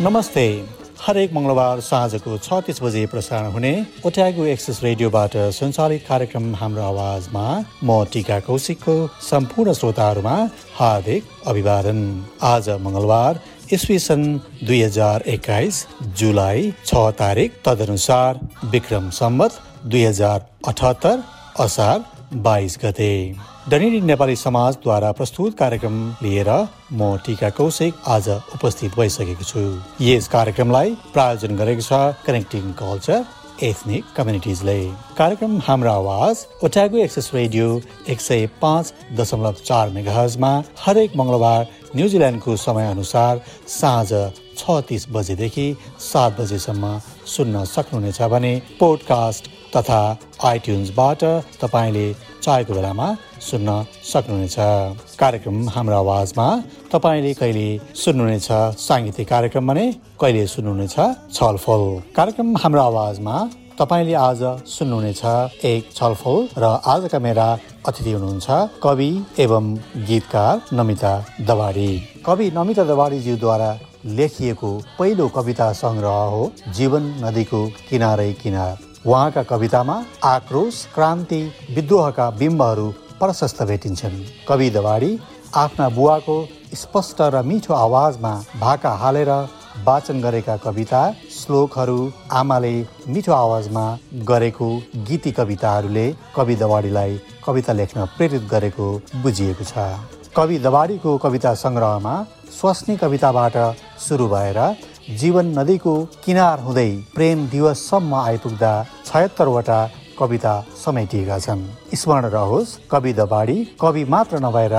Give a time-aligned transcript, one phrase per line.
[0.00, 0.42] नमस्ते।
[1.02, 3.70] हरेक मङ्गलबार साँझको छ तिस बजे प्रसारण हुने
[4.06, 7.42] ओट्यागो एक्सेस रेडियोबाट सञ्चालित कार्यक्रम हाम्रो आवाजमा
[7.82, 8.94] म टिका कौशिकको
[9.28, 10.34] सम्पूर्ण श्रोताहरूमा
[10.78, 11.98] हार्दिक अभिवादन।
[12.50, 13.40] आज मङ्गलबार
[13.74, 14.26] इस्वी सन्
[14.62, 15.86] दुई हजार एक्काइस
[16.20, 21.22] जुलाई छ तारिक तदनुसार विक्रम सम्मत दुई हजार अठहत्तर
[21.66, 21.98] असार
[22.34, 23.34] बाइस गते।
[23.70, 26.48] डनेडी नेपाली समाजद्वारा प्रस्तुत कार्यक्रम लिएर
[26.92, 29.60] म टिका कौशिक आज उपस्थित भइसकेको छु।
[30.00, 31.92] यस कार्यक्रमलाई प्रायोजन गरेको छ
[32.26, 33.24] कनेक्टिङ कल्चर
[33.62, 34.78] एथनिक कम्युनिटिजले
[35.18, 40.52] कार्यक्रम हाम्रो आवाज ओट्यागो एक्सेस रेडियो एक सय पाँच दशमलव चार मेगाहजमा
[40.84, 43.40] हरेक मङ्गलबार न्युजिल्यान्डको समयअनुसार
[43.80, 44.08] साँझ
[44.58, 45.68] छ तिस बजेदेखि
[46.02, 46.98] सात बजेसम्म
[47.36, 50.00] सुन्न सक्नुहुनेछ भने पोडकास्ट तथा
[50.50, 51.22] आइट्युन्सबाट
[51.62, 52.06] तपाईँले
[52.42, 53.06] चाहेको बेलामा
[53.48, 53.68] सुन्न
[54.10, 54.56] सक्नुहुनेछ।
[55.20, 56.46] कार्यक्रम हाम्रो आवाजमा
[56.92, 57.68] तपाईँले कहिले
[58.02, 58.48] सुन्नुहुनेछ?
[58.80, 59.86] साङ्गीतिक कार्यक्रम भने
[60.20, 60.96] कहिले सुन्नुहुनेछ?
[61.36, 61.82] छलफल।
[62.16, 63.36] कार्यक्रम हाम्रो आवाजमा
[63.80, 65.22] तपाईँले आज सुन्नुहुनेछ।
[65.64, 66.64] एक छलफल र
[66.94, 67.48] आजका मेरा
[67.88, 68.46] अतिथि हुनुहुन्छ
[68.82, 69.66] कवि एवं
[70.08, 71.12] गीतकार नमिता
[71.50, 71.92] दवाडी
[72.26, 73.70] कवि नमिता दवाडीज्यूद्वारा
[74.18, 76.42] लेखिएको पहिलो कविता सङ्ग्रह हो
[76.76, 79.94] जीवन नदीको किनारै किनार। उहाँका कवितामा
[80.24, 81.40] आक्रोश क्रान्ति
[81.74, 82.88] विद्रोहका बिम्बहरू
[83.20, 84.16] प्रशस्त भेटिन्छन्।
[84.48, 85.10] कवि दवाडी
[85.56, 86.36] आफ्ना बुवाको
[86.74, 89.30] स्पष्ट र मिठो आवाजमा भाका हालेर
[89.86, 91.00] वाचन गरेका कविता
[91.36, 91.98] श्लोकहरू
[92.32, 92.74] आमाले
[93.08, 93.86] मिठो आवाजमा
[94.28, 94.68] गरेको
[95.08, 98.90] गीती कविताहरूले कवि दवाडीलाई कविता लेख्न प्रेरित गरेको
[99.22, 99.88] बुझिएको छ।
[100.36, 102.14] कवि दवाडीको कविता सङ्ग्रहमा
[102.58, 103.56] स्वास्नी कविताबाट
[104.00, 104.60] सुरु भएर
[105.08, 105.92] जीवन नदीको
[106.24, 108.72] किनार हुँदै प्रेम दिवससम्म आइपुग्दा
[109.06, 109.78] छयत्तरवटा
[110.18, 110.52] कविता
[110.84, 111.62] समेटिएका छन्।
[111.96, 114.74] स्मरण रहोस् कवि दबाडी कवि मात्र नभएर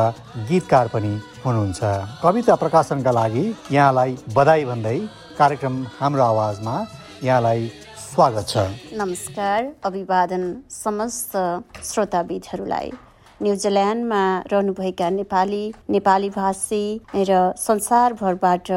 [0.49, 1.13] गीतकार पनि
[1.45, 1.81] हुनुहुन्छ।
[2.21, 4.97] कविता प्रकाशनका लागि यहाँलाई बधाई भन्दै
[5.39, 6.75] कार्यक्रम हाम्रो आवाजमा
[7.23, 7.67] यहाँलाई
[7.97, 8.69] स्वागत छ।
[9.01, 11.37] नमस्कार अभिवादन समस्त
[11.83, 12.91] श्रोताविदहरूलाई।
[13.41, 15.63] न्युजिल्यान्डमा रहनुभएका नेपाली
[15.95, 16.83] नेपाली भाषी
[17.29, 18.71] र संसारभरबाट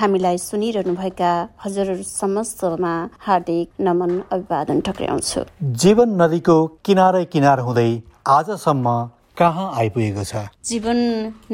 [0.00, 1.32] हामीलाई सुनिरहनुभएका
[1.64, 2.94] हजुरहरू समस्तमा
[3.26, 5.44] हार्दिक नमन अभिवादन टक्राउँछु
[5.84, 7.90] जीवन नदीको किनारै किनार हुँदै
[8.38, 8.96] आजसम्म
[9.38, 10.40] कहाँ आइपुगेको छ?
[10.68, 10.98] जीवन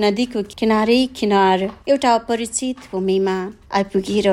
[0.04, 3.34] नदीको किनारै किनार एउटा अपरिचित भूमिमा
[3.78, 4.28] आइपुगेर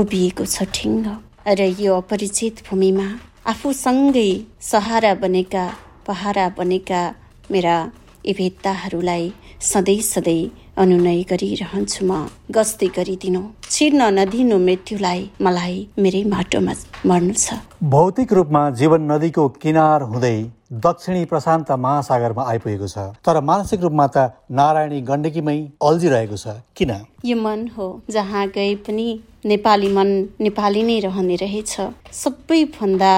[0.00, 1.06] उभिएको छ ठिङ्ग।
[1.48, 3.06] र यो अपरिचित भूमिमा
[3.52, 4.30] आफूसँगै
[4.70, 5.64] सहारा बनेका
[6.06, 7.02] पहारा बनेका
[7.50, 7.76] मेरा
[8.36, 9.24] भेत्ताहरूलाई
[9.62, 10.50] सधैँ सधैँ
[10.82, 12.12] अनुनय गरिरहन्छु म।
[12.56, 16.74] गस्ती गरिदिनु छिर्न नदिनु मृत्युलाई मलाई मेरै माटोमा
[17.06, 17.54] मर्नु छ।
[17.94, 20.38] भौतिक रूपमा जीवन नदीको किनार हुँदै
[20.70, 26.90] दक्षिणी प्रशान्त महासागरमा आइपुगेको छ तर मानसिक रूपमा त नारायणी गण्डकीमै अल्झिरहेको छ। किन?
[27.24, 29.06] यो मन हो जहाँ गए पनि
[29.46, 30.08] नेपाली मन
[30.42, 31.74] नेपाली नै रहने रहेछ।
[32.12, 33.14] सबैभन्दा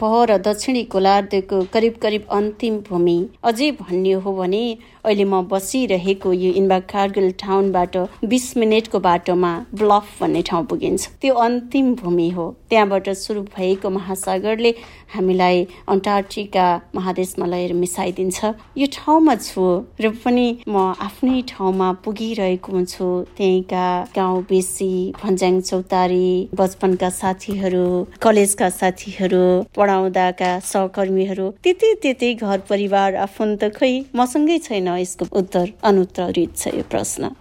[0.00, 4.62] पहर दक्षिणी गोलार्धको करिब करिब अन्तिम भूमि अझै भन्ने हो भने
[5.04, 11.34] अहिले म बसिरहेको यो इन्बा कार्गिल टाउनबाट बिस मिनटको बाटोमा ब्लफ भन्ने ठाउँ पुगिन्छ। त्यो
[11.46, 14.74] अन्तिम भूमि हो। त्यहाँबाट सुरु भएको महासागरले
[15.14, 15.56] हामीलाई
[15.88, 18.38] अन्टार्टिका महादेशमा लगेर मिसाइदिन्छ।
[18.78, 19.64] यो ठाउँमा छु
[20.00, 23.86] र पनि म आफ्नै ठाउँमा पुगिरहेको हुन्छु। त्यहीँका
[24.16, 24.92] गाउँ बेसी
[25.22, 27.86] भन्ज्याङ चौतारी बचपनका साथीहरू
[28.22, 29.44] कलेजका साथीहरू
[29.76, 36.84] पढाउँदाका सहकर्मीहरू त्यति त्यति घर परिवार आफन्त खै मसँगै छैन यसको उत्तर अनुत्तरित छ यो
[36.90, 37.34] प्रश्न।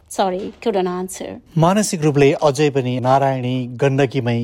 [1.58, 4.40] मानसिक रूपले अझै पनि नारायणी गण्डकीमै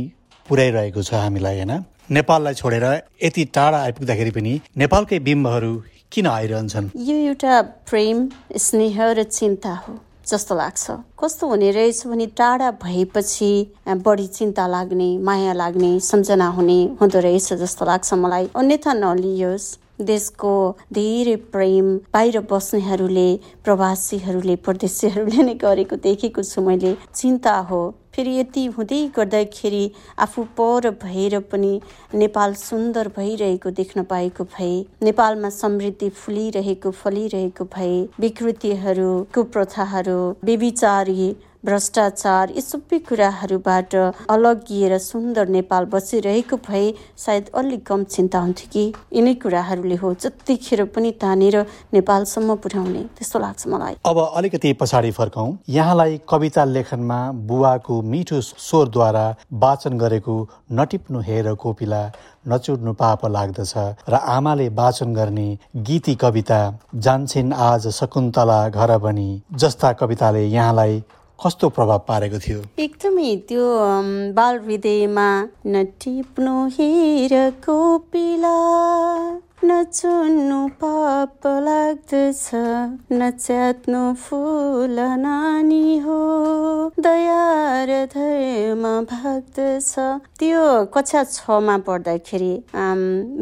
[0.47, 1.73] पुर्याइरहेको छ हामीलाई होइन?
[2.11, 2.83] नेपाललाई छोडेर
[3.23, 5.73] यति टाढा आइपुग्दाखेरि पनि नेपालकै बिम्बहरू
[6.11, 6.89] किन आइरहन्छन्?
[6.95, 8.17] यो एउटा प्रेम
[8.57, 9.93] स्नेह र चिन्ता हो
[10.27, 13.51] जस्तो लाग्छ। कस्तो हुने रहेछ भने टाढा भएपछि
[13.87, 19.71] बढी चिन्ता लाग्ने माया लाग्ने सम्झना हुने हुँदो रहेछ जस्तो लाग्छ मलाई। अन्यथा नलियोस्।
[20.01, 20.53] देशको
[20.93, 23.27] धेरै प्रेम बाहिर बस्नेहरूले
[23.63, 27.81] प्रवासीहरूले परदेशीहरूले नै गरेको देखेको छु मैले। चिन्ता हो।
[28.13, 29.83] फेरि यति हुँदै गर्दाखेरि
[30.19, 31.71] आफू पर भएर पनि
[32.15, 34.73] नेपाल सुन्दर भइरहेको देख्न पाएको भए
[35.03, 43.93] नेपालमा समृद्धि फुलिरहेको फलिरहेको भए विकृतिहरू कुप्रथाहरू बेविचारी भ्रष्टाचार यी सबै कुराहरूबाट
[44.29, 46.81] अलगिएर सुन्दर नेपाल बसिरहेको भए
[47.17, 48.83] सायद अलिक कम चिन्ता हुन्थ्यो कि।
[49.13, 51.57] यिनै कुराहरूले हो जतिखेर पनि तानेर
[51.93, 59.25] नेपालसम्म पुर्याउने त्यस्तो लाग्छ मलाई। अब अलिकति पछाडि फर्कौँ यहाँलाई कविता लेखनमा बुवाको मिठो स्वरद्वारा
[59.63, 60.37] वाचन गरेको
[60.73, 62.03] नटिप्नु हेर कोपिला
[62.49, 63.73] नचुड्नु पाप लाग्दछ
[64.09, 65.49] र आमाले वाचन गर्ने
[65.87, 66.61] गीती कविता
[67.01, 71.03] जान्छन् आज शकुन्तला घर बनी जस्ता कविताले यहाँलाई
[71.43, 72.59] कस्तो प्रभाव पारेको थियो?
[72.79, 73.65] एकदमै त्यो
[74.35, 75.29] बाल हृदयमा
[75.73, 77.33] नटिप्नु हेर
[77.65, 78.57] कोपिला
[79.67, 82.49] नचुन्नु पाप लाग्दछ
[83.19, 86.19] नच्यात्नु फुल नानी हो
[86.99, 87.43] दया
[87.89, 89.93] र धर्म भक्दछ
[90.39, 90.63] त्यो
[90.93, 92.53] कक्षा छमा पढ्दाखेरि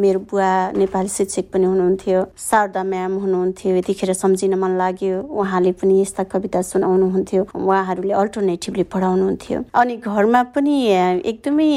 [0.02, 6.02] मेरो बुवा नेपाली शिक्षक पनि हुनुहुन्थ्यो शारदा म्याम हुनुहुन्थ्यो यतिखेर सम्झिन मन लाग्यो। उहाँले पनि
[6.02, 10.76] यस्ता कविता सुनाउनुहुन्थ्यो। उहाँहरूले अल्टरनेटिभली पढाउनुहुन्थ्यो। अनि घरमा पनि
[11.32, 11.70] एकदमै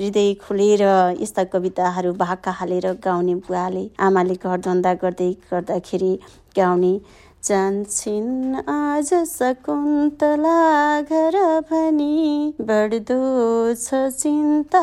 [0.00, 0.82] हृदय खुलेर
[1.22, 6.12] यस्ता कविताहरू भाका हालेर गाउने बुवा आमाले आमाले घर धन्दा गर्दै गर्दाखेरि
[6.56, 6.92] गाउने
[7.44, 10.60] जान्छन् आज सकुन्तला
[11.02, 11.36] घर
[11.70, 13.18] भनी बढ्दो
[13.74, 14.82] छ चिन्ता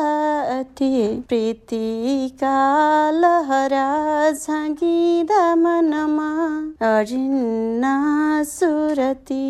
[0.58, 0.90] अति।
[1.28, 2.56] प्रीतिका
[3.10, 3.88] लहरा
[4.30, 6.30] झाँगिँदा मनमा
[6.92, 7.94] अरिन्ना
[8.44, 9.46] सुरती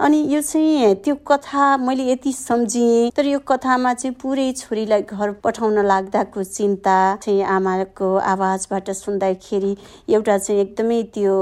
[0.00, 5.30] अनि यो चाहिँ त्यो कथा मैले यति सम्झिएँ तर यो कथामा चाहिँ पुरै छोरीलाई घर
[5.44, 9.76] पठाउन लाग्दाको चिन्ता चाहिँ आमाको आवाजबाट सुन्दाखेरि
[10.08, 11.34] एउटा चाहिँ एकदमै त्यो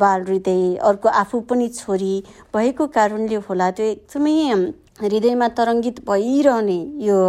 [0.00, 2.14] बाल हृदय अर्को आफू पनि छोरी
[2.56, 4.36] भएको कारणले होला त्यो एकदमै
[5.04, 7.20] हृदयमा तरङ्गित भइरहने यो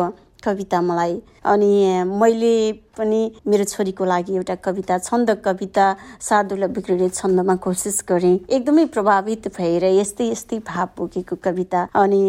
[0.46, 5.86] कविता मलाई। अनि मैले पनि मेरो छोरीको लागि एउटा कविता छन्द कविता
[6.22, 12.22] शार्दुल बिग्रिने छन्दमा कोसिस गरेँ। एकदमै प्रभावित भएर यस्तै यस्तै भाव पुगेको कविता। अनि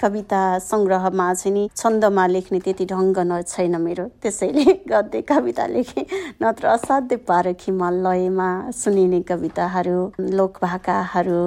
[0.00, 6.04] कविता सङ्ग्रहमा चाहिँ नि छन्दमा लेख्ने त्यति ढङ्ग न छैन मेरो। त्यसैले गद्य कविता लेखेँ।
[6.42, 9.98] नत्र असाध्य पारखीमा लयमा सुनिने कविताहरू
[10.32, 11.44] लोकभाकाहरू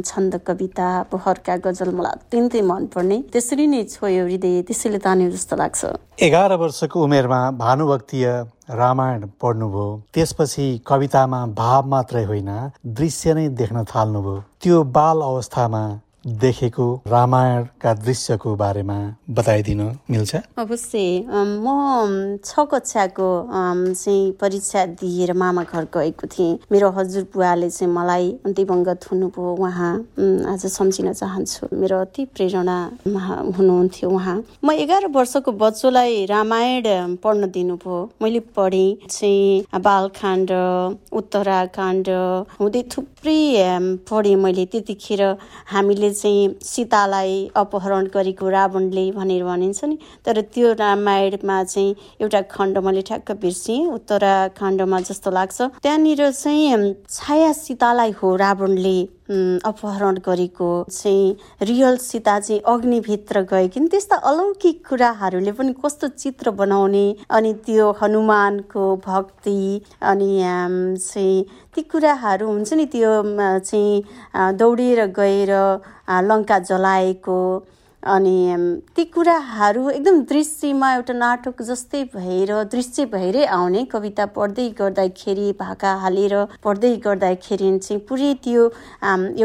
[0.00, 5.84] छन्द कविता पोहरका गजल मलाई अत्यन्तै मनपर्ने। त्यसरी नै छोयो हृदय त्यसैले तान्यो जस्तो लाग्छ।
[6.16, 8.26] एघार वर्षको उमेरमा भानुभक्तीय
[8.70, 12.50] रामायण पढ्नुभयो। त्यसपछि कवितामा भाव मात्रै होइन
[12.86, 15.82] दृश्य नै देख्न थाल्नुभयो। त्यो बाल अवस्थामा
[16.26, 18.98] देखेको रामायणका दृश्यको बारेमा
[19.30, 19.80] बताइदिन
[20.10, 20.36] मिल्छ?
[20.58, 20.98] अवश्य।
[21.30, 23.28] म छ कक्षाको
[23.94, 28.26] चाहिँ परीक्षा दिएर मामा घर गएको थिएँ। मेरो हजुरबुवाले चाहिँ मलाई
[28.58, 29.92] दिवङ्गत हुनुभयो उहाँ
[30.50, 38.02] आज सम्झिन चाहन्छु। मेरो अति प्रेरणा हुनुहुन्थ्यो उहाँ म एघार वर्षको बच्चोलाई रामायण पढ्न दिनुभयो।
[38.22, 40.50] मैले पढेँ चाहिँ बालकाण्ड
[41.14, 42.08] उत्तराकाण्ड
[42.58, 43.38] हुँदै थुप्रै
[44.10, 45.22] पढेँ मैले। त्यतिखेर
[45.70, 52.78] हामीले चाहिँ सीतालाई अपहरण गरेको रावणले भनेर भनिन्छ नि। तर त्यो रामायणमा चाहिँ एउटा खण्ड
[52.78, 58.98] मैले ठ्याक्क बिर्सेँ उत्तराखण्डमा जस्तो लाग्छ। त्यहाँनिर चाहिँ छाया सीतालाई हो रावणले
[59.28, 67.04] अपहरण गरेको चाहिँ रियल सीता चाहिँ अग्निभित्र गएकी त्यस्ता अलौकिक कुराहरूले पनि कस्तो चित्र बनाउने
[67.30, 69.58] अनि त्यो हनुमानको भक्ति
[70.02, 71.44] अनि चाहिँ
[71.74, 73.12] ती कुराहरू हुन्छ नि त्यो
[73.60, 75.52] चाहिँ दौडेर गएर
[76.24, 77.38] लङ्का जलाएको
[78.06, 78.38] अनि
[78.96, 85.94] ती कुराहरू एकदम दृश्यमा एउटा नाटक जस्तै भएर दृश्य भएरै आउने कविता पढ्दै गर्दाखेरि भाका
[86.02, 86.34] हालेर
[86.64, 88.68] पढ्दै गर्दाखेरि चाहिँ पुरै त्यो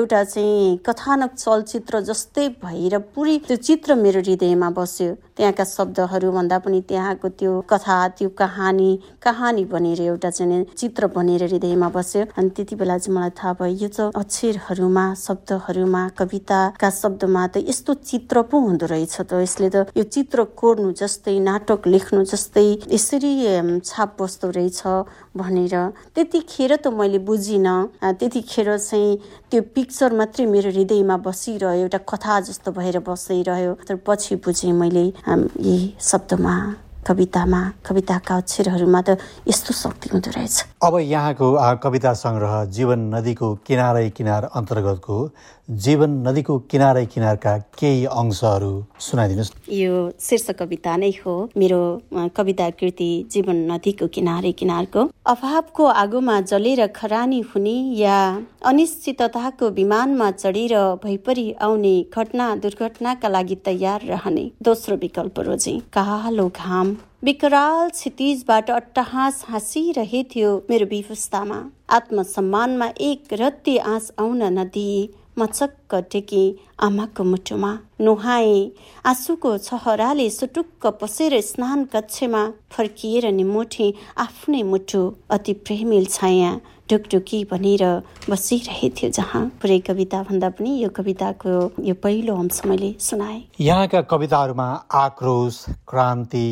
[0.02, 5.10] एउटा चाहिँ कथानक चलचित्र जस्तै भएर पुरै त्यो चित्र मेरो हृदयमा बस्यो।
[5.42, 8.90] त्यहाँका शब्दहरू भन्दा पनि त्यहाँको त्यो कथा त्यो कहानी
[9.26, 13.74] कहानी बनेर एउटा चाहिँ चित्र बनेर हृदयमा बस्यो। अनि त्यति बेला चाहिँ मलाई थाहा भयो
[13.74, 19.90] यो चाहिँ अक्षरहरूमा शब्दहरूमा कविताका शब्दमा त यस्तो चित्र पो हुँदो रहेछ त। यसले त
[19.98, 23.34] यो चित्र कोर्नु जस्तै नाटक लेख्नु जस्तै यसरी
[23.82, 24.82] छाप बस्दो रहेछ।
[25.38, 25.76] भनेर।
[26.16, 27.78] त्यतिखेर त मैले बुझिनँ।
[28.20, 29.18] त्यतिखेर चाहिँ
[29.52, 35.06] त्यो पिक्चर मात्रै मेरो हृदयमा बसिरह्यो एउटा कथा जस्तो भएर बसिरह्यो। तर पछि बुझेँ मैले
[35.64, 36.56] यी शब्दमा
[37.02, 39.18] कवितामा कविताका अक्षरहरूमा त
[39.50, 41.48] यस्तो शक्ति हुँदो रहेछ। अब यहाँको
[41.82, 45.18] कविता सङ्ग्रह जीवन नदीको किनारै किनार अन्तर्गतको
[45.70, 51.82] जीवन नदीको किनारै किनारका केही अंशहरू सुनाइदिनुहोस्। यो शीर्ष कविता नै हो मेरो
[52.36, 58.18] कविता कृति जीवन नदीको किनारै किनारको। अभावको आगोमा जलेर खरानी हुने या
[58.66, 66.96] अनिश्चितताको विमानमा चढेर भैपरी आउने घटना दुर्घटनाका लागि तयार रहने दोस्रो विकल्प रोजे कालो घाम।
[67.24, 71.64] विकराल क्षितिजबाट अट्टहास हाँसिरहेथ्यो मेरो विवस्थामा
[71.94, 75.02] आत्मसम्मानमा एक रत्ती आँस आउन नदिए।
[75.40, 76.44] मचक्क टेकी
[76.84, 77.72] आमाको मुटुमा।
[78.02, 78.56] नुहाए
[79.06, 86.52] आँसुको छहराले सुटुक्क पसेर स्नान कक्षमा फर्किएर निमुठे आफ्नै मुटु अति प्रेमिल छाया
[86.90, 87.84] ढुकढुकी भनेर
[88.30, 91.56] बसिरहेथ्यो जहाँ। पुरै कविता भन्दा पनि यो कविताको
[91.88, 94.70] यो पहिलो अंश मैले सुनाए। यहाँका कविताहरूमा
[95.06, 96.48] आक्रोश क्रान्ति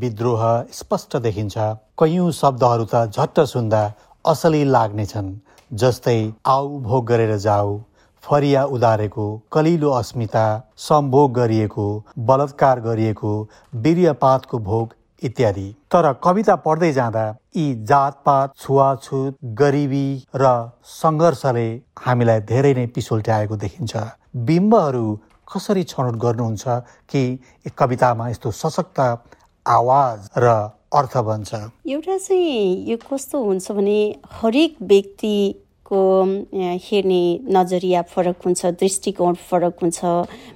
[0.00, 1.56] विद्रोह स्पष्ट देखिन्छ।
[2.00, 3.84] कैयौँ शब्दहरू त झट्ट सुन्दा
[4.24, 5.32] असली लाग्नेछन्
[5.70, 7.78] जस्तै आउ भोग गरेर जाऊ
[8.22, 10.46] फरिया उदारेको कलिलो अस्मिता
[10.78, 11.86] सम्भोग गरिएको
[12.28, 13.32] बलात्कार गरिएको
[13.74, 17.24] वीर्यपातको भोग इत्यादि। तर कविता पढ्दै जाँदा
[17.56, 20.52] यी जातपात छुवाछुत गरिबी र
[20.92, 21.68] सङ्घर्षले
[22.06, 23.96] हामीलाई धेरै नै पिसोल्ट्याएको देखिन्छ।
[24.48, 25.06] बिम्बहरू
[25.48, 26.64] कसरी छनौट गर्नुहुन्छ
[27.10, 27.22] कि
[27.78, 29.00] कवितामा यस्तो सशक्त
[29.66, 30.46] आवाज र
[30.92, 31.50] अर्थ बन्छ?
[31.88, 34.00] एउटा चाहिँ यो कस्तो हुन्छ भने
[34.32, 35.36] हरेक व्यक्ति
[35.92, 36.02] को
[36.84, 37.22] हेर्ने
[37.56, 40.04] नजरिया फरक हुन्छ दृष्टिकोण फरक हुन्छ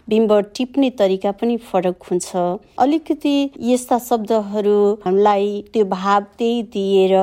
[0.09, 2.37] बिम्ब टिप्ने तरिका पनि फरक हुन्छ।
[2.78, 7.14] अलिकति यस्ता शब्दहरूलाई त्यो भाव त्यही दिएर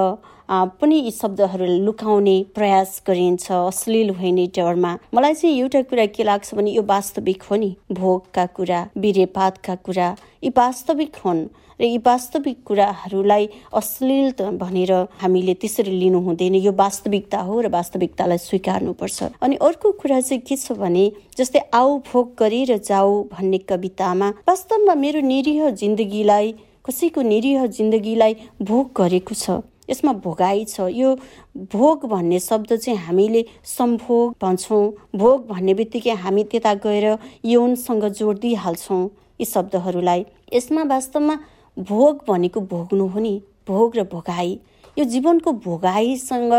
[0.52, 6.54] पनि यी शब्दहरूलाई लुकाउने प्रयास गरिन्छ अश्लील होइन डरमा। मलाई चाहिँ एउटा कुरा के लाग्छ
[6.56, 11.46] भने यो वास्तविक हो नि। भोगका कुरा बिरेपातका कुरा यी वास्तविक हुन्।
[11.84, 18.38] र यी वास्तविक कुराहरूलाई अश्लील भनेर हामीले त्यसरी लिनु हुँदैन। यो वास्तविकता हो र वास्तविकतालाई
[18.40, 24.30] स्वीकार्नुपर्छ। अनि अर्को कुरा चाहिँ के छ भने जस्तै आऊ भोग गरेर जाऊ भन्ने कवितामा
[24.48, 26.52] वास्तवमा मेरो निरीह जिन्दगीलाई
[26.88, 31.20] कसैको निरीह जिन्दगीलाई भोग गरेको छ। यसमा भोगाई छ। यो
[31.68, 34.86] भोग भन्ने शब्द चाहिँ हामीले सम्भोग भन्छौँ।
[35.20, 37.06] भोग भन्ने बित्तिकै हामी त्यता गएर
[37.44, 39.04] यौनसँग जोडिदिइहाल्छौँ
[39.42, 41.36] यी शब्दहरूलाई। यसमा वास्तवमा
[41.78, 44.60] भोग भनेको भोग्नु हो नि भोग र भोगाई।
[44.98, 46.54] यो जीवनको भोगाईसँग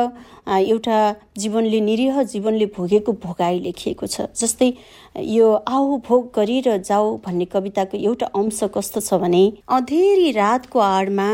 [0.49, 0.99] एउटा
[1.39, 4.73] जीवनले निरीह जीवनले भोगेको भोगाई लेखिएको छ। जस्तै
[5.17, 11.29] यो आऊ भोग गरेर जाऊ भन्ने कविताको एउटा अंश कस्तो छ भने अँधेरी रातको आडमा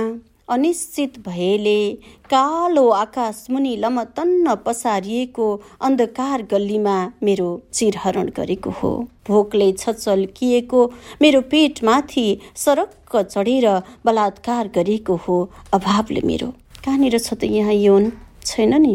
[0.51, 1.93] अनिश्चित भएले
[2.31, 5.47] कालो आकाश मुनि लमतन्न पसारिएको
[5.81, 8.91] अन्धकार गल्लीमा मेरो चिरहरण गरेको हो।
[9.29, 10.81] भोकले छचल्किएको
[11.23, 12.27] मेरो पेटमाथि
[12.57, 13.69] सरक्क चढेर
[14.07, 15.39] बलात्कार गरेको हो
[15.75, 16.53] अभावले मेरो।
[16.85, 18.13] कहाँनिर छ त यहाँ यौन?
[18.45, 18.95] छैन नि।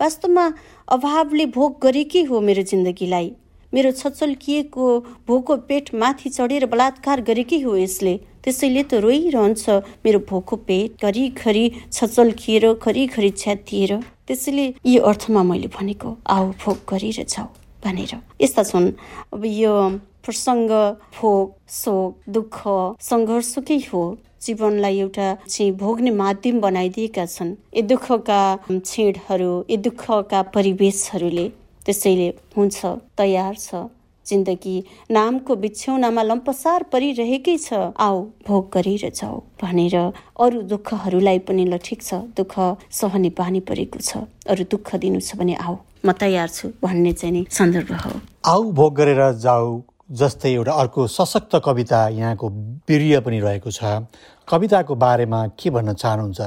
[0.00, 0.52] वास्तवमा
[0.88, 3.30] अभावले भोग गरेकै हो मेरो जिन्दगीलाई।
[3.72, 4.86] मेरो छचल्किएको
[5.28, 9.64] भोको पेट माथि चढेर बलात्कार गरेकै हो यसले। त्यसैले त रोइरहन्छ
[10.06, 13.92] मेरो भोको पेट घरिघरि छचल्किएर घरिघरि छ्यातिएर।
[14.26, 17.48] त्यसैले यो अर्थमा मैले भनेको आऊ भोग गरेर जाऊ
[17.82, 18.12] भनेर।
[18.42, 18.86] यस्ता छन्।
[19.34, 19.74] अब यो
[20.22, 20.70] प्रसङ्ग
[21.18, 22.56] भोग शोक दुःख
[23.10, 24.04] सङ्घर्षकै हो।
[24.46, 31.46] जीवनलाई एउटा चाहिँ भोग्ने माध्यम बनाइदिएका छन्। यी दुःखका छेडहरू यी दुःखका परिवेशहरूले
[31.86, 32.78] त्यसैले हुन्छ
[33.18, 33.90] तयार छ।
[34.28, 34.76] जिन्दगी।
[35.10, 39.96] नामको बिछ्यौनामा लम्पसार परिरहेकै छ। आओ भोग गरेर जाऊ भनेर
[40.40, 42.54] अरू दुःखहरूलाई पनि ल ठिक छ। दुःख
[42.90, 47.32] सहने बानी परेको छ। अरू दुःख दिनु छ भने आऊ म तयार छु भन्ने चाहिँ
[47.32, 48.10] नि सन्दर्भ हो।
[48.46, 52.48] आऊ भोग गरेर जाऊ जस्तै एउटा अर्को सशक्त कविता यहाँको
[52.88, 54.06] वीर्य पनि रहेको छ।
[54.48, 56.40] कविताको बारेमा के भन्न चाहनुहुन्छ?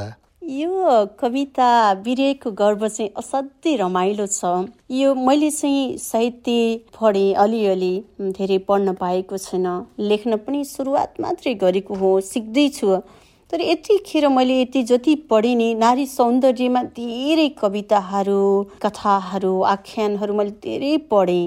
[0.50, 4.46] यो कविता बिरेको गर्व चाहिँ असाध्यै रमाइलो छ।
[4.92, 7.92] यो मैले चाहिँ साहित्य पढेँ अलिअलि
[8.34, 9.68] धेरै पढ्न पाएको छैन।
[10.02, 12.98] लेख्न पनि सुरुवात मात्रै गरेको हो सिक्दैछु।
[13.52, 18.42] तर यतिखेर मैले यति जति पढेँ नि नारी सौन्दर्यमा धेरै कविताहरू
[18.82, 21.46] कथाहरू आख्यानहरू मैले धेरै पढेँ।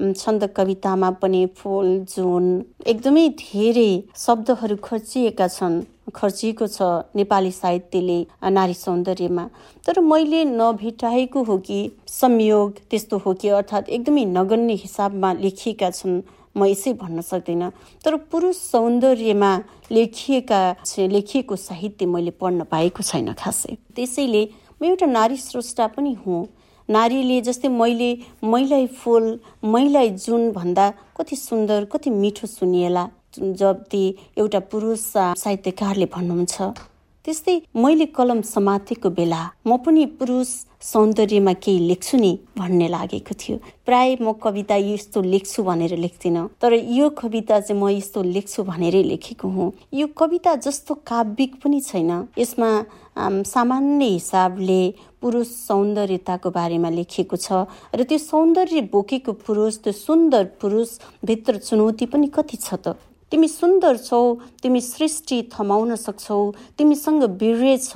[0.00, 2.44] छन्द कवितामा पनि फुल जुन
[2.86, 5.82] एकदमै धेरै शब्दहरू खर्चिएका छन्
[6.14, 8.18] खर्चिएको छ नेपाली साहित्यले
[8.50, 9.44] नारी सौन्दर्यमा।
[9.86, 16.20] तर मैले नभेटाएको हो कि संयोग त्यस्तो हो कि अर्थात् एकदमै नगण्य हिसाबमा लेखिएका छन्
[16.56, 17.70] म यसै भन्न सक्दिनँ।
[18.04, 19.52] तर पुरुष सौन्दर्यमा
[19.92, 20.60] लेखिएका
[20.98, 24.42] लेखिएको साहित्य मैले पढ्न पाएको छैन खासै। त्यसैले
[24.82, 26.44] म एउटा नारी स्रष्टा पनि हुँ।
[26.88, 28.10] नारीले जस्तै मैले
[28.44, 29.24] मैलाई फुल
[29.64, 34.04] मैलाई जुन भन्दा कति सुन्दर कति मिठो सुनिएला जति
[34.38, 35.00] एउटा पुरुष
[35.42, 36.62] साहित्यकारले भन्नुहुन्छ।
[37.24, 40.48] त्यस्तै मैले कलम समातेको बेला म पनि पुरुष
[40.84, 46.72] सौन्दर्यमा केही लेख्छु नि भन्ने लागेको थियो। प्राय म कविता यस्तो लेख्छु भनेर लेख्दिनँ तर
[46.74, 52.28] यो कविता चाहिँ म यस्तो लेख्छु भनेरै लेखेको हुँ। यो कविता जस्तो काव्यिक पनि छैन।
[52.38, 52.68] यसमा
[53.16, 54.82] सामान्य हिसाबले
[55.22, 60.88] पुरुष सौन्दर्यताको बारेमा लेखिएको छ। र त्यो सौन्दर्य बोकेको पुरुष त्यो सुन्दर पुरुष
[61.24, 62.98] भित्र चुनौती पनि कति छ त?
[63.32, 64.22] तिमी सुन्दर छौ
[64.62, 66.40] तिमी सृष्टि थमाउन सक्छौ
[66.78, 67.94] तिमीसँग वीर्य छ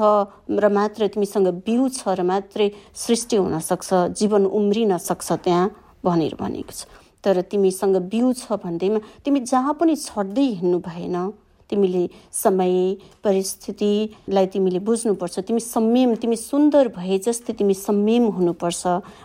[0.51, 5.71] र मात्र तिमीसँग बिउ छ र मात्रै सृष्टि हुन सक्छ जीवन उम्रिन सक्छ त्यहाँ
[6.05, 6.87] भनेर भनेको छ।
[7.23, 11.17] तर तिमीसँग बिउ छ भन्दैमा तिमी जहाँ पनि छड्दै हिँड्नु भएन।
[11.71, 12.75] तिमीले समय
[13.25, 18.83] परिस्थितिलाई तिमीले बुझ्नुपर्छ। तिमी संयम तिमी सुन्दर भए जस्तै तिमी संयम हुनुपर्छ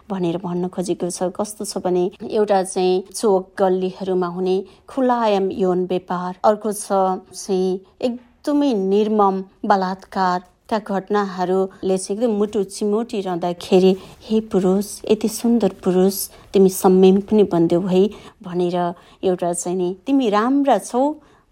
[0.10, 4.56] भनेर भन्न खोजेको छ। कस्तो छ भने एउटा चाहिँ चोक गल्लीहरूमा हुने
[4.88, 6.88] खुलायम यौन व्यापार। अर्को छ
[7.34, 13.92] चाहिँ एकदमै निर्मम बलात्कार घटनाहरूले चाहिँ एकदम मुटु चिमोटी रहँदाखेरि
[14.26, 16.16] हे पुरुष यति सुन्दर पुरुष
[16.54, 18.02] तिमी संयम पनि बन्देऊ है
[18.44, 18.78] भनेर
[19.24, 21.02] एउटा चाहिँ नि तिमी राम्रा छौ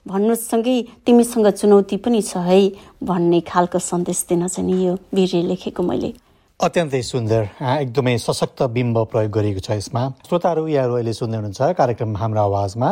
[0.08, 2.60] भन्नुसँगै तिमीसँग चुनौती पनि छ है?
[3.04, 6.14] भन्ने खालको सन्देश दिन चाहिँ यो वीर लेखेको मैले।
[6.60, 12.18] अत्यन्तै सुन्दर एकदमै सशक्त बिम्ब प्रयोग गरिएको छ यसमा। श्रोताहरू यहाँहरू अहिले सुन्दै हुनुहुन्छ कार्यक्रम
[12.18, 12.90] हाम्रो आवाजमा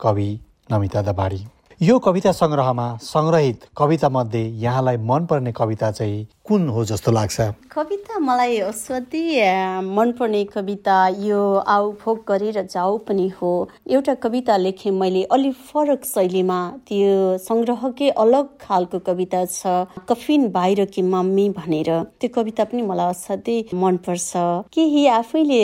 [0.00, 0.28] कवि
[0.72, 1.40] नमिता दबाडी
[1.80, 7.40] यो कविता सङ्ग्रहमा सङ्ग्रहित कविता मध्ये यहाँलाई मनपर्ने कविता चाहिँ कुन हो जस्तो लाग्छ?
[7.70, 13.50] कविता मलाई असाध्यै मनपर्ने कविता यो आउ फोक गरेर जाऊ पनि हो।
[13.86, 16.58] एउटा कविता लेखेँ मैले अलिक फरक शैलीमा।
[16.90, 23.10] त्यो सङ्ग्रहकै अलग खालको कविता छ कफिन बाहिर कि मम्मी भनेर। त्यो कविता पनि मलाई
[23.14, 24.32] असाध्यै मनपर्छ।
[24.74, 25.62] केही आफैले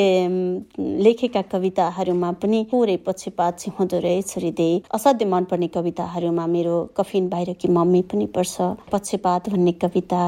[1.03, 7.69] लेखेका कविताहरूमा पनि पुरै पक्षपात हुँदो रहेछ हृदय असाध्यै मनपर्ने कविताहरूमा मेरो कफिन बाहिर कि
[7.75, 10.23] मम्मी पनि पर्छ। पक्षपात भन्ने कविता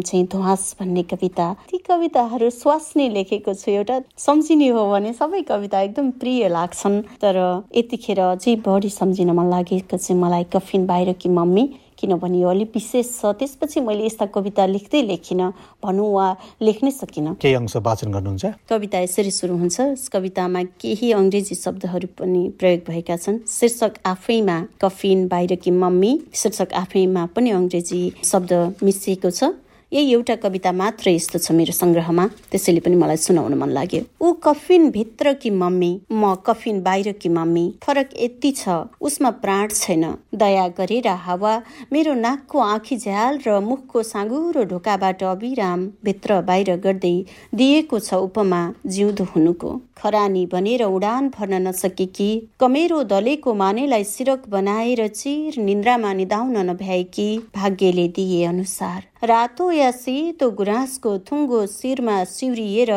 [0.00, 5.80] चाहिँ ध्वास भन्ने कविता। ती कविताहरू स्वास्नी लेखेको छु एउटा सम्झिने हो भने सबै कविता
[5.80, 7.36] एकदम प्रिय लाग्छन्। तर
[7.76, 11.64] यतिखेर अझै बढी सम्झिन मन लागेको चाहिँ मलाई कफिन बाहिर कि मम्मी
[11.96, 15.48] किनभने यो अलिक विशेष छ। त्यसपछि मैले यस्ता कविता लेख्दै लेखिनँ
[15.80, 16.26] भनौँ वा
[16.60, 18.44] लेख्नै सकिनँ। केही अंश वाचन गर्नुहुन्छ?
[18.68, 25.26] कविता यसरी सुरु हुन्छ। कवितामा केही अङ्ग्रेजी शब्दहरू पनि प्रयोग भएका छन्। शीर्षक आफैमा कफिन
[25.28, 28.52] बाहिर कि मम्मी शीर्षक आफैमा पनि अङ्ग्रेजी शब्द
[28.84, 29.56] मिसिएको छ।
[29.92, 34.32] यही एउटा कविता मात्र यस्तो छ मेरो सङ्ग्रहमा त्यसैले पनि मलाई सुनाउन मन लाग्यो। ऊ
[34.44, 35.90] कफिन भित्र कि मम्मी?
[36.12, 37.64] म कफिन बाहिर कि मम्मी?
[37.84, 41.54] फरक यति छ उसमा प्राण छैन। दया गरेर हावा
[41.92, 47.16] मेरो नाकको आँखी झ्याल र मुखको साँगुरो ढोकाबाट अविराम भित्र बाहिर गर्दै
[47.54, 55.06] दिएको छ उपमा जिउँदो हुनुको। खरानी बनेर उडान भर्न नसकेकी कमेरो दलेको मानेलाई सिरक बनाएर
[55.08, 62.90] चिर निन्द्रामा निदाउन नभ्याएकी भाग्यले दिए अनुसार। रातो या सेतो गुराँसको थुङ्गो शिरमा सिउरिएर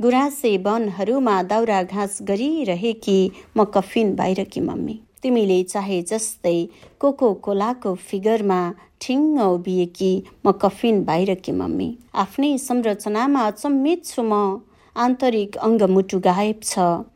[0.00, 3.18] गुराँसे वनहरूमा दाउरा घाँस गरिरहेकी
[3.56, 6.58] म कफिन बाहिरकी मम्मी। तिमीले चाहे जस्तै
[7.00, 8.60] कोको कोलाको फिगरमा
[9.00, 10.12] ठिङ्ग उभिएकी
[10.46, 14.60] म कफिन बाहिरकी मम्मी। आफ्नै संरचनामा अचम्मित छु म।
[14.96, 16.74] आन्तरिक अङ्गमुटु गायब छ।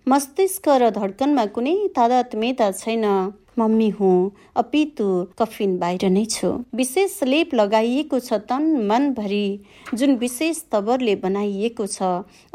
[0.08, 3.04] मस्तिष्क र धड्कनमा कुनै तादात्म्यता छैन।
[3.59, 5.07] मम्मी हुँ अपितु
[5.38, 9.47] कफिन बाहिर नै छु। विशेष लेप लगाइएको छ तन मनभरि
[9.94, 12.03] जुन विशेष तवरले बनाइएको छ।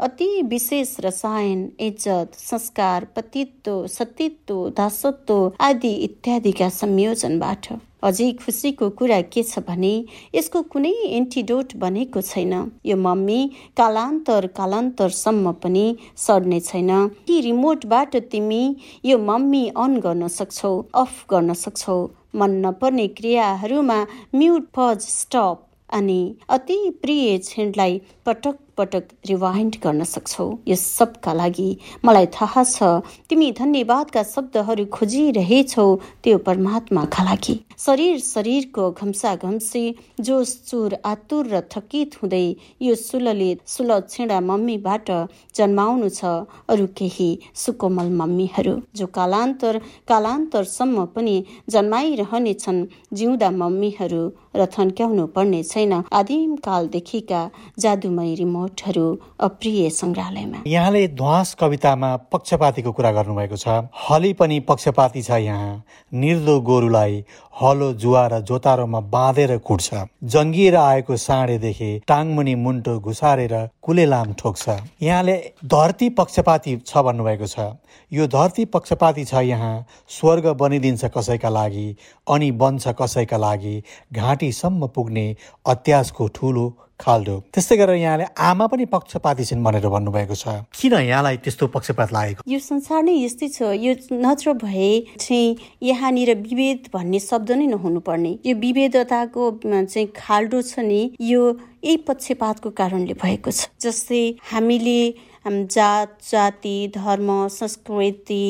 [0.00, 7.72] अति विशेष रसायन इज्जत संस्कार पतित्व सतित्व दासत्व आदि इत्यादिका संयोजनबाट।
[8.04, 9.92] अझै खुसीको कुरा के छ भने
[10.34, 12.52] यसको कुनै एन्टिडोट बनेको छैन।
[12.86, 13.38] यो मम्मी
[13.76, 15.86] कालान्तर कालान्तरसम्म पनि
[16.16, 16.90] सड्ने छैन।
[17.26, 18.62] कि रिमोटबाट तिमी
[19.04, 21.98] यो मम्मी अन गर्न सक्छौ अफ गर्न सक्छौ।
[22.36, 23.98] मन नपर्ने क्रियाहरूमा
[24.34, 31.68] म्युट पज स्टप अनि अति प्रिय क्षणलाई पटक पटक रिवाइन्ड गर्न सक्छौ। यो सबका लागि
[32.04, 32.90] मलाई थाहा छ।
[33.28, 35.86] तिमी धन्यवादका शब्दहरू खोजिरहेछौ
[36.22, 39.84] त्यो परमात्माका लागि। शरीर शरीरको घम्सा घम्सी
[40.20, 42.46] जोस चुर आतुर र थकित हुँदै
[42.82, 45.10] यो सुलले सुल छेडा मम्मीबाट
[45.56, 46.32] जन्माउनु छ
[46.68, 47.30] अरू केही
[47.62, 51.36] सुकोमल मम्मीहरू जो कालान्तर कालान्तरसम्म पनि
[51.70, 52.80] जन्माइरहनेछन्
[53.14, 54.22] जिउँदा मम्मीहरू
[54.56, 57.42] र थन्क्याउनु पर्ने छैन। आदिम कालदेखिका
[57.78, 59.06] जादुमय रिमोट नोटहरू
[59.40, 63.68] अप्रिय सङ्ग्रहालयमा यहाँले ध्वास कवितामा पक्षपातीको कुरा गर्नुभएको छ।
[64.08, 67.24] हली पनि पक्षपाती छ यहाँ। निर्दो गोरुलाई
[67.60, 74.68] हलो जुवा र जोतारोमा बाँधेर कुट्छ। जङ्गिएर आएको साँडे देखे टाङमुनि मुन्टो घुसारेर कुलेलाम ठोक्छ।
[75.02, 75.32] यहाँले
[75.64, 77.76] धरती पक्षपाती छ भन्नुभएको छ।
[78.12, 79.74] यो धरती पक्षपाती छ यहाँ।
[80.08, 81.86] स्वर्ग बनिदिन्छ कसैका लागि
[82.26, 83.76] अनि बन्छ कसैका लागि।
[84.12, 85.26] घाँटीसम्म पुग्ने
[85.66, 86.66] अत्यासको ठुलो
[87.00, 92.12] खाल्डो त्यस्तै गरेर यहाँले आमा पनि पक्षपाती छिन् भनेर भन्नुभएको छ। किन यहाँलाई त्यस्तो पक्षपात
[92.12, 92.42] लागेको?
[92.46, 98.00] यो संसार नै यस्तै छ। यो नत्र भए चाहिँ यहाँनिर विभेद भन्ने शब्द नै नहुनु
[98.06, 101.42] पर्ने यो विभेदताको चाहिँ खाल्डो छ नि यो
[101.84, 104.98] यही पक्षपातको कारणले भएको छ। जस्तै हामीले
[105.44, 108.44] जात जाति धर्म संस्कृति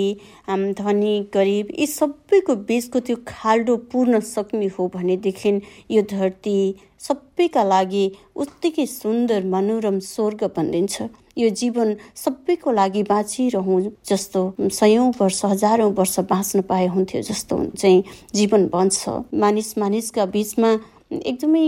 [0.79, 5.51] धनी गरिब यी सबैको बिचको त्यो खाल्डो पूर्ण सक्ने हो भनेदेखि
[5.91, 6.59] यो धरती
[7.05, 8.05] सबैका लागि
[8.37, 11.03] उत्तिकै सुन्दर मनोरम स्वर्ग बनिन्छ।
[11.37, 14.41] यो जीवन सबैको लागि बाँचिरहँ जस्तो
[14.73, 18.03] सयौँ वर्ष हजारौँ वर्ष बाँच्न पाए हुन्थ्यो जस्तो चाहिँ
[18.35, 20.71] जीवन बन्छ। मानिस मानिसका बिचमा
[21.13, 21.65] एकदमै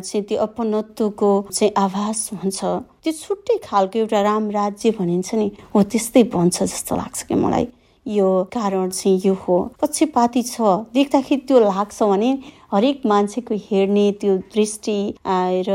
[0.00, 2.58] चाहिँ त्यो अपनत्वको चाहिँ आभास हुन्छ।
[3.04, 7.66] त्यो छुट्टै खालको एउटा राम राज्य भनिन्छ नि हो त्यस्तै बन्छ जस्तो लाग्छ कि मलाई।
[8.08, 10.60] यो कारण चाहिँ यो हो। पक्षपाती छ।
[10.94, 12.30] देख्दाखेरि त्यो लाग्छ भने
[12.72, 14.98] हरेक मान्छेको हेर्ने त्यो दृष्टि
[15.68, 15.70] र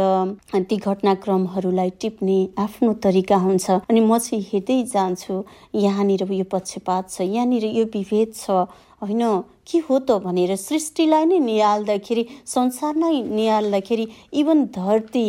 [0.69, 5.43] ती घटनाक्रमहरूलाई टिप्ने आफ्नो तरिका हुन्छ। अनि म चाहिँ हेर्दै जान्छु
[5.75, 8.65] यहाँनिर यो पक्षपात छ यहाँनिर यो विभेद छ।
[9.03, 9.23] होइन
[9.67, 15.25] के हो त भनेर सृष्टिलाई नै निहाल्दाखेरि संसार नै निहाल्दाखेरि इभन धरती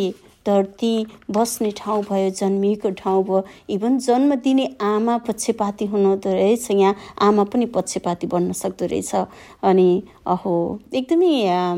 [0.47, 0.93] धरती
[1.31, 7.43] बस्ने ठाउँ भयो जन्मिएको ठाउँ भयो इभन जन्म दिने आमा पक्षपाती हुनुहुँदो रहेछ यहाँ आमा
[7.43, 9.15] पनि पक्षपाती बन्न सक्दो रहेछ।
[9.63, 9.89] अनि
[10.27, 10.53] अहो
[10.93, 11.33] एकदमै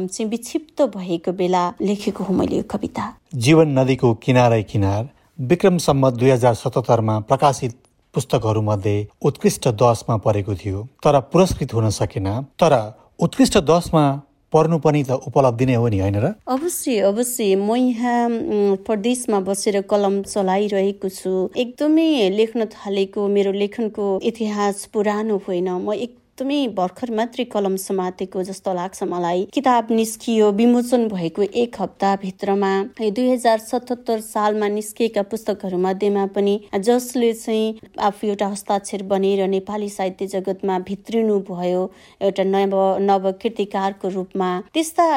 [0.08, 6.30] चाहिँ विक्षिप्त भएको बेला लेखेको हो मैले यो कविता। जीवन नदीको किनारै किनार विक्रमसम्म दुई
[6.30, 7.76] हजार सतहत्तरमा प्रकाशित
[8.14, 12.28] पुस्तकहरूमध्ये उत्कृष्ट दसमा परेको थियो तर पुरस्कृत हुन सकेन।
[12.60, 12.74] तर
[13.20, 14.06] उत्कृष्ट दसमा
[14.54, 16.28] पढ्नु पनि त उपलब्धि नै हो नि होइन र?
[16.48, 24.86] अवश्य अवश्य। म यहाँ प्रदेशमा बसेर कलम चलाइरहेको छु। एकदमै लेख्न थालेको मेरो लेखनको इतिहास
[24.94, 31.08] पुरानो होइन। म एक एकदमै भर्खर मात्रै कलम समातेको जस्तो लाग्छ मलाई। किताब निस्कियो विमोचन
[31.10, 32.70] भएको एक हप्ताभित्रमा
[33.00, 39.90] दुई हजार सतहत्तर सालमा निस्किएका पुस्तकहरू मध्येमा पनि जसले चाहिँ आफू एउटा हस्ताक्षर बनेर नेपाली
[39.90, 41.84] साहित्य जगतमा भित्रिनु भयो
[42.22, 45.08] एउटा नव नवकृतिकारको रूपमा। त्यस्ता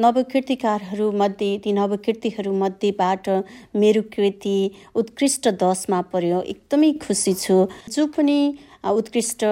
[0.00, 3.28] नवकृतिकारहरू मध्ये ती नवकृतिहरू मध्येबाट
[3.76, 4.58] मेरो कृति
[4.96, 8.38] उत्कृष्ट दशमा पर्यो। एकदमै खुसी छु। जो पनि
[8.84, 9.44] उत्कृष्ट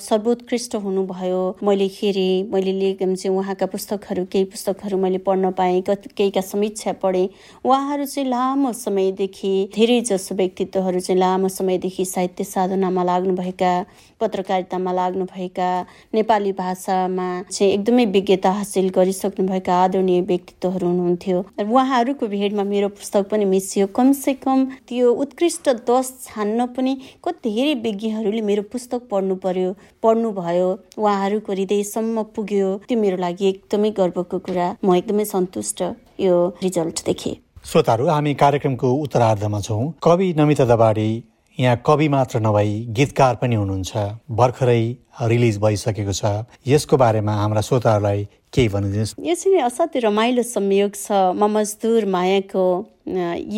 [0.00, 6.40] सर्वोत्कृष्ट हुनुभयो। मैले हेरेँ मैले ले चाहिँ उहाँका पुस्तकहरू केही पुस्तकहरू मैले पढ्न पाएँ केहीका
[6.40, 7.28] समीक्षा पढेँ।
[7.64, 13.72] उहाँहरू चाहिँ लामो समयदेखि धेरै जसो व्यक्तित्वहरू चाहिँ लामो समयदेखि साहित्य साधनामा लाग्नुभएका
[14.20, 15.70] पत्रकारितामा लाग्नुभएका
[16.14, 23.44] नेपाली भाषामा चाहिँ एकदमै विज्ञता हासिल गरिसक्नुभएका आदरणीय व्यक्तित्वहरू हुनुहुन्थ्यो। उहाँहरूको भेटमा मेरो पुस्तक पनि
[23.44, 29.74] मिसियो। कमसे कम त्यो उत्कृष्ट दस छान्न पनि कति धेरै विज्ञहरूले मेरो पुस्तक पढ्नु पर्यो
[30.02, 35.82] पढ्नु भयो उहाँहरूको हृदयसम्म पुग्यो त्यो मेरो लागि एकदमै गर्वको कुरा। म एकदमै सन्तुष्ट
[36.20, 41.08] यो रिजल्ट देखेँ। श्रोताहरू हामी कार्यक्रमको उत्तरार्धमा छौँ। कवि नमिता दबाडी
[41.58, 43.92] यहाँ कवि मात्र नभई गीतकार पनि हुनुहुन्छ।
[44.30, 44.82] भर्खरै
[45.26, 48.22] रिलिज भइसकेको छ। यसको बारेमा हाम्रा श्रोताहरूलाई
[48.54, 52.66] केही भनिदिनुहोस्। यो चाहिँ असाध्यै रमाइलो संयोग छ। म मजदुर मायाको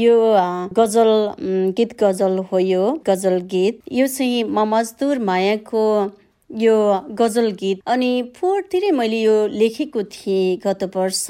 [0.01, 0.17] यो
[0.73, 1.13] गजल
[1.77, 5.85] गीत गजल हो यो गजल गीत। यो चाहिँ म मजदुर मायाको
[6.59, 6.77] यो
[7.19, 11.27] गजल गीत। अनि फोहोरतिरै मैले यो लेखेको थिएँ गत वर्ष।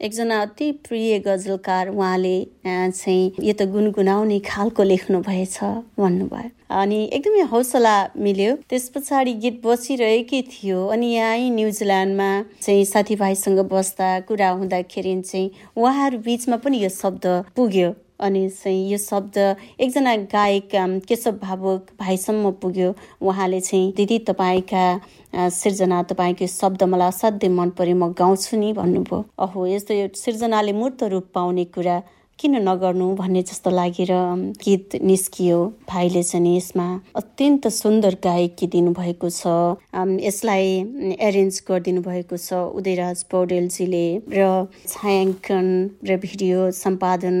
[0.00, 5.58] एकजना अति प्रिय गजलकार उहाँले चाहिँ यो त गुनगुनाउने खालको लेख्नु भएछ
[5.98, 12.30] भन्नुभयो। अनि एकदमै हौसला मिल्यो। त्यस पछाडि गीत बसिरहेकै थियो। अनि यहीँ न्युजिल्यान्डमा
[12.62, 18.98] चाहिँ साथीभाइसँग बस्दा कुरा हुँदाखेरि चाहिँ उहाँहरू बिचमा पनि यो शब्द पुग्यो। अनि चाहिँ यो
[18.98, 19.36] शब्द
[19.80, 20.68] एकजना गायक
[21.08, 24.84] केशव भावुक भाइसम्म पुग्यो। उहाँले चाहिँ दिदी तपाईँका
[25.50, 31.02] सिर्जना तपाईँको शब्द मलाई असाध्यै मन पर्यो म गाउँछु नि भन्नुभयो। अहो यस्तो सिर्जनाले मूर्त
[31.12, 31.96] रूप पाउने कुरा
[32.40, 34.10] किन नगर्नु भन्ने जस्तो लागेर
[34.64, 35.56] गीत निस्कियो
[35.88, 36.86] भाइले चाहिँ यसमा।
[37.20, 39.76] अत्यन्त सुन्दर गायकी दिनुभएको छ।
[40.24, 44.46] यसलाई एरेन्ज गरिदिनु भएको छ उदयराज पौडेलजीले र
[44.88, 45.68] छायाङ्कन
[46.08, 47.36] र भिडियो सम्पादन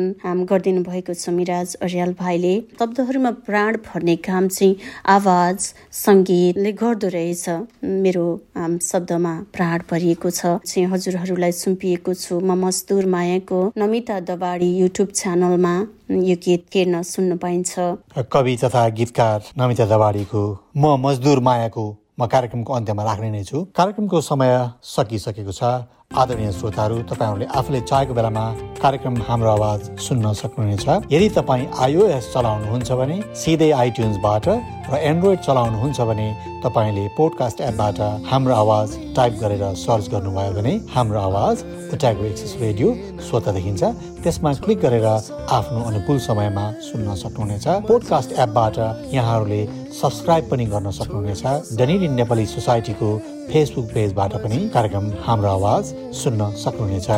[0.52, 4.76] गरिदिनु भएको छ मिराज अर्याल भाइले। शब्दहरूमा प्राण भर्ने काम चाहिँ
[5.16, 5.58] आवाज
[6.02, 7.48] सङ्गीतले गर्दो रहेछ।
[8.04, 8.26] मेरो
[8.90, 15.74] शब्दमा प्राण भरिएको छ। चाहिँ हजुरहरूलाई सुम्पिएको छु। म मजदुर मायाको नमिता दबाडी युट्युब च्यानलमा
[16.28, 17.72] यो गीत हेर्न सुन्न पाइन्छ।
[18.32, 20.42] कवि तथा गीतकार नमिता दवाडीको
[20.76, 21.84] म मजदुर मायाको
[22.20, 24.52] म कार्यक्रमको अन्त्यमा राख्ने नै छु। कार्यक्रमको समय
[24.84, 25.62] सकिसकेको छ।
[26.10, 28.44] आदरणीय श्रोताहरू तपाईँहरूले आफूले चाहेको बेलामा
[28.82, 34.46] कार्यक्रम हाम्रो आवाज सुन्न सक्नुहुनेछ। यदि तपाईँ आइओएस चलाउनुहुन्छ भने सिधै आइट्युन्सबाट
[34.90, 36.26] र एन्ड्रोइड चलाउनुहुन्छ भने
[36.64, 41.56] तपाईँले पोडकास्ट एपबाट हाम्रो आवाज टाइप गरेर सर्च गर्नुभयो भने हाम्रो आवाज
[41.94, 42.88] उट्याएको एक्सेस रेडियो
[43.30, 43.82] स्वत देखिन्छ।
[44.22, 48.76] त्यसमा क्लिक गरेर आफ्नो अनुकूल समयमा सुन्न सक्नुहुनेछ। पोडकास्ट एपबाट
[49.14, 51.42] यहाँहरूले सब्सक्राइब पनि गर्न सक्नुहुनेछ।
[51.78, 53.08] डनेरियन नेपाली सोसाइटीको
[53.50, 57.08] फेसबुक पेजबाट पनि कार्यक्रम हाम्रो आवाज सुन्न सक्नुहुनेछ।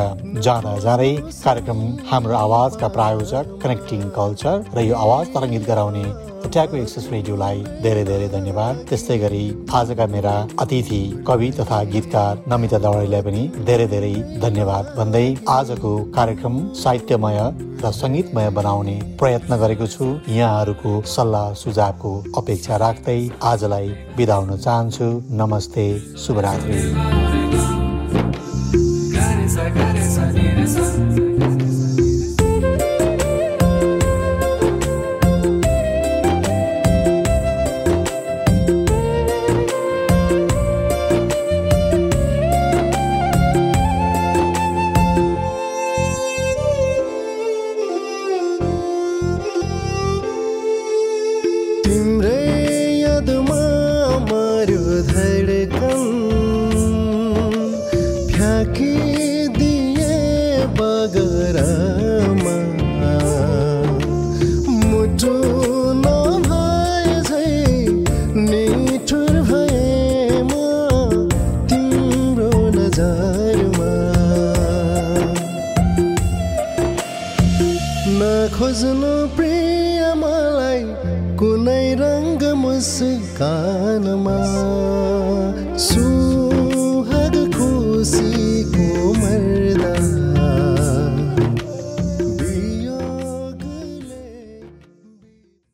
[0.40, 1.12] जाँदा जाँदै
[1.44, 1.80] कार्यक्रम
[2.10, 6.04] हाम्रो आवाजका प्रायोजक कनेक्टिङ कल्चर र यो आवाज तरङ्गित गराउने
[6.52, 12.78] ट्याको एक्सेस रेडियोलाई धेरै धेरै धन्यवाद। त्यस्तै गरी आजका मेरा अतिथि कवि तथा गीतकार नमिता
[12.86, 17.38] दवाईलाई पनि धेरै धेरै धन्यवाद भन्दै आजको कार्यक्रम साहित्यमय
[17.82, 25.12] र सङ्गीतमय बनाउने प्रयत्न गरेको छु। यहाँहरूको सल्लाह सुझावको अपेक्षा राख्दै आजलाई बिदा हुन चाहन्छु।
[25.42, 25.86] नमस्ते
[26.18, 27.81] शुभरात्रि।